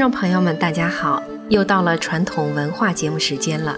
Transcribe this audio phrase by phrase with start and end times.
[0.00, 1.22] 众朋友们，大家好！
[1.50, 3.76] 又到了传统文化节目时间了。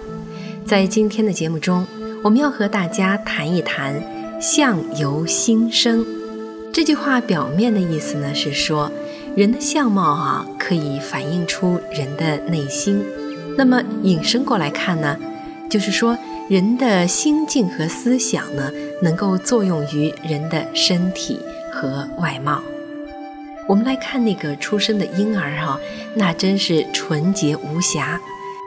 [0.65, 1.85] 在今天的节目中，
[2.23, 4.01] 我们要和大家谈一谈
[4.41, 6.07] “相由心生”
[6.73, 7.21] 这句话。
[7.21, 8.89] 表面的意思呢是说，
[9.35, 13.05] 人的相貌啊可以反映出人的内心。
[13.59, 15.19] 那么引申过来看呢，
[15.69, 16.17] 就是说
[16.49, 18.71] 人的心境和思想呢，
[19.03, 21.41] 能够作用于人的身体
[21.73, 22.63] 和外貌。
[23.69, 25.79] 我们来看那个出生的婴儿哈，
[26.17, 28.21] 那真是纯洁无瑕。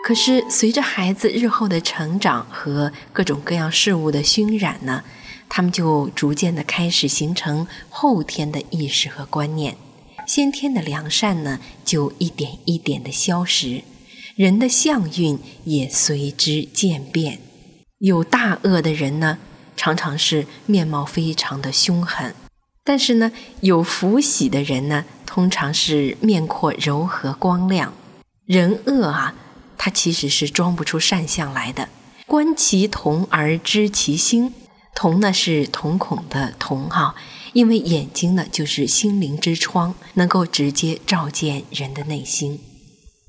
[0.06, 5.04] 可是随着孩子日后的成长和各种各样事物的熏染呢，
[5.50, 9.76] 他们就逐渐的开始形成后天的意识和观念，
[10.28, 13.82] 先天的良善呢就一点一点的消失，
[14.36, 17.40] 人的相运也随之渐变。
[17.98, 19.40] 有大恶的人呢，
[19.76, 22.34] 常常是面貌非常的凶狠。
[22.86, 27.92] 但是呢，有福喜的人呢，通常是面阔柔和光亮。
[28.46, 29.34] 人恶啊，
[29.76, 31.90] 他其实是装不出善相来的。
[32.28, 34.54] 观其瞳而知其心，
[34.94, 37.16] 瞳呢是瞳孔的瞳哈，
[37.54, 42.60] 因为眼睛呢就是心灵之窗，能够直接照见人的内心。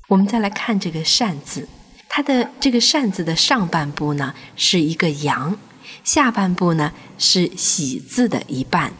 [0.09, 1.67] 我们再来看这个善字，
[2.07, 5.57] 它的这个善字的上半部呢是一个阳，
[6.03, 8.93] 下半部呢是喜字的一半。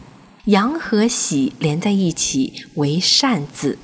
[0.48, 3.76] 阳和喜连在一起为善字，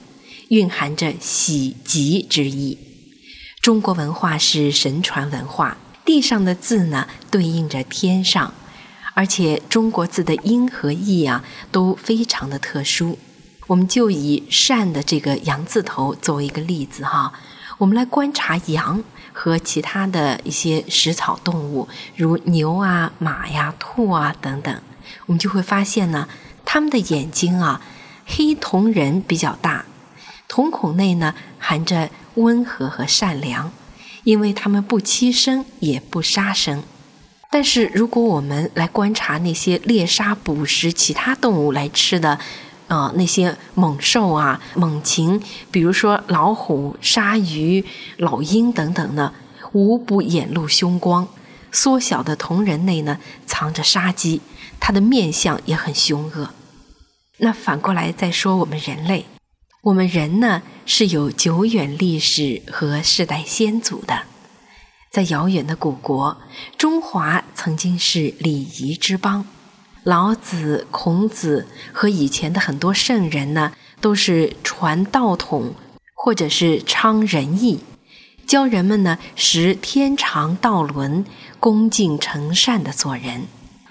[0.48, 2.78] 蕴含着喜极之意。
[3.60, 8.54] 中国文化是神传文化，地上的字呢对应着天上，
[9.12, 13.18] 而且中国字的音和义啊都非常的特殊。
[13.66, 17.30] 我们就以善的这个阳字头作为一个例子哈，
[17.76, 24.74] 我们来观察羊和其他的一些食草动物，如牛啊、马呀、兔啊等等，
[25.26, 26.26] 我们就会发现呢。
[26.64, 27.80] 他们的眼睛啊，
[28.27, 29.84] 黑瞳仁比较大，
[30.48, 33.70] 瞳孔内呢含着温和和善良，
[34.24, 36.83] 因为他们不欺生也不杀生。
[37.50, 42.39] 但是如果我们来观察那些猎杀捕食其他动物来吃的，
[42.89, 45.40] 啊那些猛兽啊猛禽，
[45.70, 47.84] 比如说老虎、鲨鱼、
[48.16, 49.33] 老鹰等等呢，
[49.72, 51.28] 无不眼露凶光，
[51.74, 54.40] 缩小的瞳仁内呢藏着杀机。
[54.80, 56.51] 他的面相也很凶恶。
[57.39, 59.27] 那反过来再说，我们人类，
[59.83, 64.23] 我们人呢是有久远历史和世代先祖的。
[65.11, 66.36] 在遥远的古国，
[66.77, 69.46] 中华曾经是礼仪之邦。
[70.02, 75.74] 老子、孔子和以前的很多圣人呢，都是传道统
[76.14, 77.80] 或者是倡仁义，
[78.46, 81.24] 教人们呢识天长道伦、
[81.58, 83.46] 恭敬诚善的做人。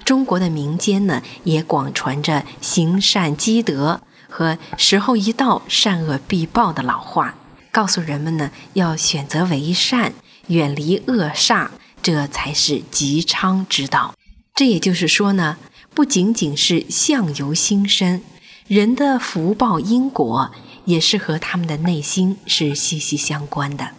[0.06, 7.36] 中国的民间呢，也广传着行善积德和时候一到善恶必报的老话，
[7.72, 10.14] 告诉人们呢要选择为善，
[10.48, 11.70] 远离恶煞，
[12.02, 14.14] 这才是吉昌之道。
[14.54, 15.58] 这也就是说呢，
[15.94, 18.22] 不仅仅是相由心生，
[18.68, 20.52] 人的福报因果
[20.86, 23.92] 也是和他们的内心是息息相关的。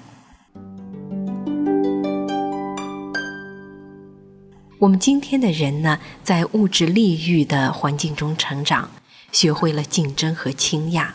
[4.85, 8.91] 我们今天的人呢，在物质利欲的环境中成长，
[9.33, 11.15] 学会了竞争和倾轧。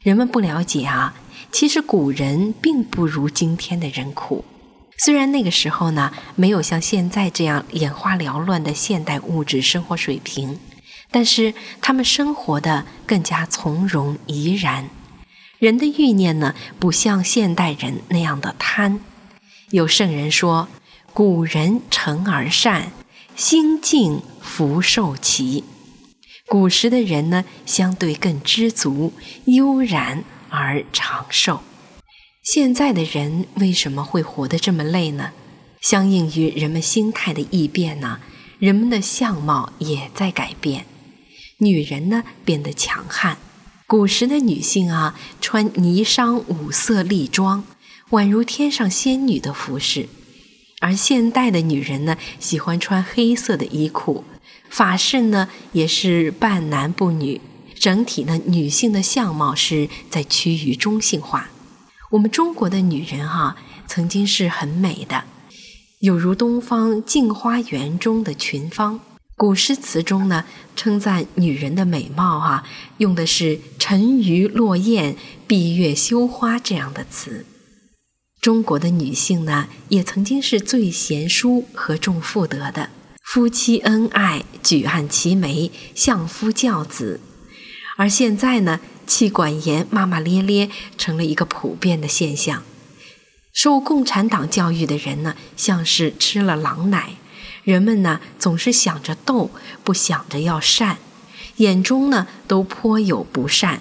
[0.00, 1.14] 人们不了解啊，
[1.52, 4.46] 其实古人并不如今天的人苦。
[4.96, 10.58] 虽然那个时候呢，没有像现在这样眼花缭乱的现代物质生活水平，
[11.10, 11.52] 但是
[11.82, 14.88] 他们生活的更加从容怡然。
[15.58, 19.00] 人的欲念呢，不像现代人那样的贪。
[19.68, 20.68] 有圣人说。
[21.16, 22.92] 古人诚而善，
[23.34, 25.64] 心静福寿齐。
[26.46, 29.14] 古时的人呢，相对更知足、
[29.46, 31.62] 悠然而长寿。
[32.44, 35.30] 现在的人为什么会活得这么累呢？
[35.80, 38.20] 相应于人们心态的异变呢，
[38.58, 40.84] 人们的相貌也在改变。
[41.60, 43.38] 女人呢，变得强悍。
[43.86, 47.64] 古时的女性啊，穿霓裳五色丽装，
[48.10, 50.10] 宛如天上仙女的服饰。
[50.86, 54.22] 而现代的女人呢，喜欢穿黑色的衣裤，
[54.70, 57.40] 发饰呢也是半男不女，
[57.74, 61.50] 整体呢女性的相貌是在趋于中性化。
[62.12, 63.56] 我们中国的女人哈，
[63.88, 65.24] 曾经是很美的，
[65.98, 69.00] 有如东方镜花园中的群芳。
[69.36, 70.44] 古诗词中呢，
[70.76, 72.62] 称赞女人的美貌哈，
[72.98, 75.16] 用的是“沉鱼落雁、
[75.48, 77.44] 闭月羞花”这样的词。
[78.46, 82.90] 中国的女性呢，也曾经是最贤淑和重妇德的，
[83.20, 87.18] 夫妻恩爱，举案齐眉，相夫教子。
[87.96, 92.62] 而现在呢，气管炎骂骂咧咧成了一个普遍的现象。
[93.52, 97.16] 受共产党教育的人呢，像是吃了狼奶。
[97.64, 99.50] 人们呢，总是想着斗，
[99.82, 100.98] 不想着要善，
[101.56, 103.80] 眼中呢都颇有不善。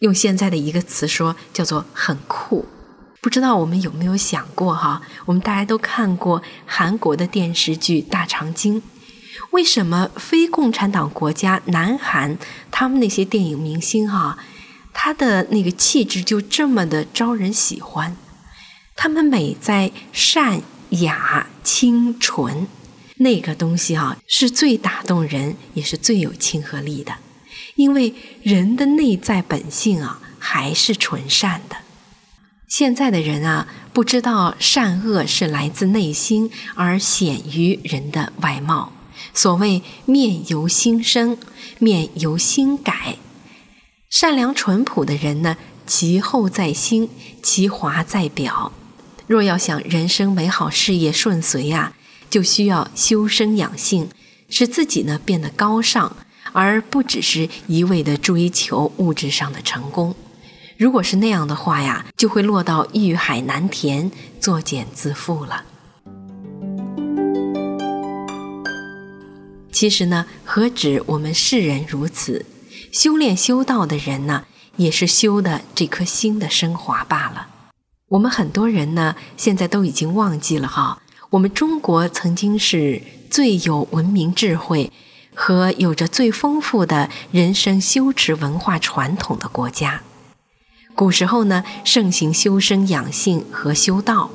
[0.00, 2.66] 用现在的一个词说，叫做很酷。
[3.22, 5.02] 不知道我们有没有想过哈？
[5.26, 8.80] 我们大家都看过韩国的电视剧《大长今》，
[9.50, 12.38] 为什么非共产党国家南韩
[12.70, 14.38] 他们那些电影明星哈，
[14.94, 18.16] 他的那个气质就这么的招人喜欢？
[18.96, 22.66] 他们美在善雅清纯，
[23.16, 27.12] 那个东西哈是最打动人，也是最有亲和力的，
[27.74, 31.76] 因为人的内在本性啊还是纯善的。
[32.70, 38.92] 现在的人啊，不知道善恶是来自内心而显于人的外貌。
[39.34, 41.36] 所谓“面由心生，
[41.80, 43.16] 面由心改”，
[44.08, 47.10] 善良淳朴的人呢，其厚在心，
[47.42, 48.70] 其华在表。
[49.26, 51.92] 若要想人生美好、事业顺遂呀，
[52.30, 54.08] 就需要修身养性，
[54.48, 56.16] 使自己呢变得高尚，
[56.52, 60.14] 而不只是一味的追求物质上的成功。
[60.80, 64.10] 如果是那样的话呀，就会落到欲海难填、
[64.40, 65.62] 作茧自缚了。
[69.70, 72.46] 其实呢，何止我们世人如此，
[72.90, 74.44] 修炼修道的人呢，
[74.76, 77.48] 也是修的这颗心的升华罢了。
[78.08, 84.90] 我们很多人呢，现在都已经忘记了哈，我们中国曾经是最有文明智慧
[85.34, 90.00] 和有着最丰富的人生修持文化传统的国家。
[91.00, 94.32] 古时候呢，盛行修身养性和修道。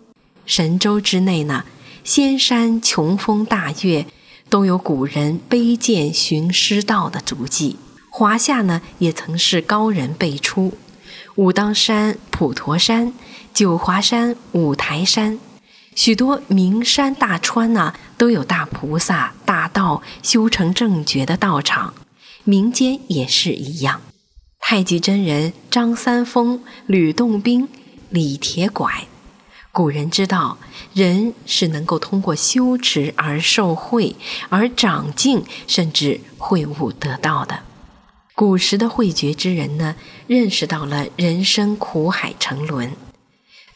[0.47, 1.63] 神州之内呢，
[2.03, 4.07] 仙山琼峰大岳
[4.49, 7.77] 都有古人卑贱寻师道的足迹。
[8.09, 10.73] 华夏呢，也曾是高人辈出，
[11.35, 13.13] 武当山、普陀山、
[13.53, 15.37] 九华山、五台山，
[15.93, 21.93] 许多名山大川呢，都有大菩萨、大道修成正觉的道场。
[22.43, 24.01] 民间也是一样。
[24.67, 27.69] 太极真人张三丰、吕洞宾、
[28.09, 29.05] 李铁拐，
[29.71, 30.57] 古人知道
[30.91, 34.15] 人是能够通过修持而受惠、
[34.49, 37.59] 而长进，甚至会悟得道的。
[38.33, 39.95] 古时的慧觉之人呢，
[40.25, 42.93] 认识到了人生苦海沉沦，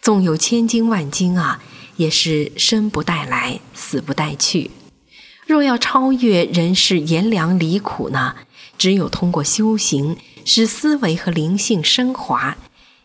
[0.02, 1.62] 纵有千金万金啊，
[1.98, 4.72] 也是生不带来，死不带去。
[5.46, 8.36] 若要超越人世炎凉离苦呢，
[8.80, 10.18] 只有通过修行。
[10.46, 12.58] 使思维和灵性升华，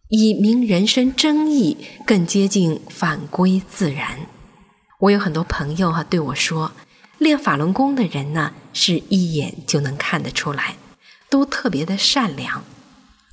[0.08, 1.76] 以明人生真意，
[2.06, 4.20] 更接近返归自然。
[5.00, 6.72] 我有很多朋友哈对我说，
[7.18, 10.76] 练法轮功的人呢，是一眼就能看得出来，
[11.28, 12.64] 都特别的善良。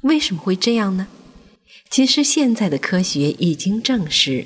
[0.02, 1.08] 为什么会这样呢？
[1.90, 4.46] 其实现在的科学已经证实，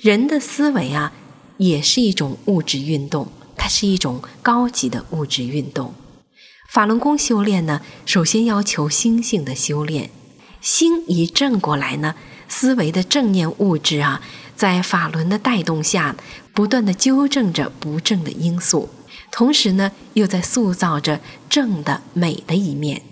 [0.00, 1.12] 人的思维啊，
[1.58, 5.92] 也是一种物质运动，它是一种高级的物质运动。
[6.72, 10.08] 法轮功修炼呢，首先要求心性的修炼，
[10.62, 12.14] 心一正过来呢，
[12.48, 14.22] 思维的正念物质啊，
[14.56, 16.16] 在法轮的带动下，
[16.54, 18.88] 不断的纠正着不正的因素，
[19.30, 23.02] 同时呢，又在塑造着正的美的一面。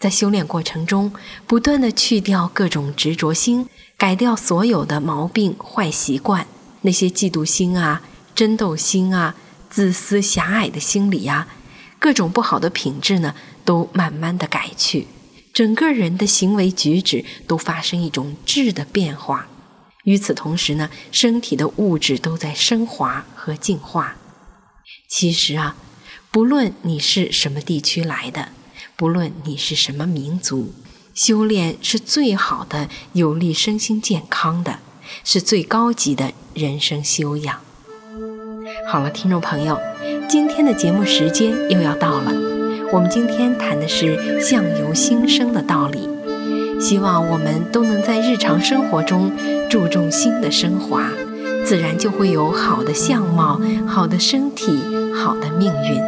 [0.00, 1.12] 在修炼过程中，
[1.46, 3.68] 不断的去掉各种执着心，
[3.98, 6.46] 改掉所有的毛病坏习惯，
[6.80, 8.00] 那些嫉妒心啊、
[8.34, 9.34] 争斗心啊、
[9.68, 11.48] 自私狭隘的心理呀。
[11.98, 15.08] 各种不好的品质呢，都慢慢的改去，
[15.52, 19.48] 整个人的行为举止都发生一种质的变化。
[20.04, 24.16] 与此同时呢，身体的物质都在升华和进化。
[25.08, 25.76] 其实啊，
[26.30, 28.50] 不论你是什么地区来的，
[28.96, 30.72] 不论你是什么民族，
[31.14, 34.78] 修炼是最好的有利身心健康的，
[35.24, 37.60] 是最高级的人生修养。
[38.88, 39.78] 好了，听众朋友。
[40.28, 42.30] 今天的节目时间又要到了，
[42.92, 46.06] 我们今天谈的是相由心生的道理，
[46.78, 49.32] 希望我们都能在日常生活中
[49.70, 51.08] 注重心的升华，
[51.64, 54.78] 自然就会有好的相貌、好的身体、
[55.14, 55.98] 好的命运。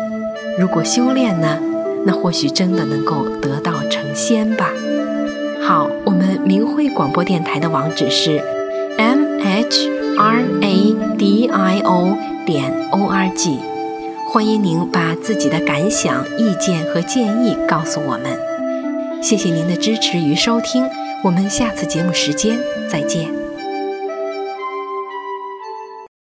[0.58, 1.58] 如果修炼呢，
[2.04, 4.70] 那或许真的能够得道成仙吧。
[5.62, 8.38] 好，我们明慧广播电台的网址是
[8.98, 13.58] m h r a d i o 点 o r g。
[14.32, 18.38] 欢迎您把自己的感想、意见和建议告诉我们。
[19.20, 20.88] 谢谢您的支持与收听，
[21.24, 22.56] 我们下次节目时间
[22.88, 23.39] 再见。